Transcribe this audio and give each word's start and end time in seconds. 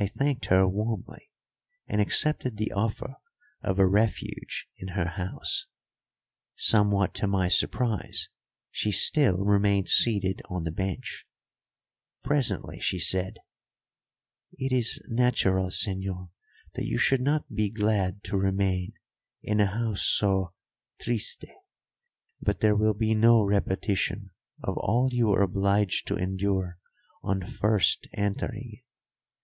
I 0.00 0.06
thanked 0.06 0.44
her 0.44 0.68
warmly 0.68 1.28
and 1.88 2.00
accepted 2.00 2.56
the 2.56 2.70
offer 2.70 3.16
of 3.62 3.80
a 3.80 3.86
refuge 3.88 4.68
in 4.76 4.90
her 4.90 5.08
house. 5.08 5.66
Somewhat 6.54 7.14
to 7.14 7.26
my 7.26 7.48
surprise, 7.48 8.28
she 8.70 8.92
still 8.92 9.44
remained 9.44 9.88
seated 9.88 10.40
on 10.48 10.62
the 10.62 10.70
bench. 10.70 11.26
Presently 12.22 12.78
she 12.78 13.00
said: 13.00 13.38
"It 14.52 14.70
is 14.70 15.02
natural, 15.08 15.66
señor, 15.66 16.30
that 16.74 16.86
you 16.86 16.96
should 16.96 17.20
not 17.22 17.52
be 17.52 17.68
glad 17.68 18.22
to 18.22 18.36
remain 18.36 18.92
in 19.42 19.58
a 19.58 19.66
house 19.66 20.02
so 20.06 20.54
triste. 21.00 21.44
But 22.40 22.60
there 22.60 22.76
will 22.76 22.94
be 22.94 23.16
no 23.16 23.42
repetition 23.42 24.30
of 24.62 24.78
all 24.78 25.08
you 25.10 25.26
were 25.26 25.42
obliged 25.42 26.06
to 26.06 26.16
endure 26.16 26.78
on 27.20 27.44
first 27.44 28.06
entering 28.12 28.68
it. 28.74 28.84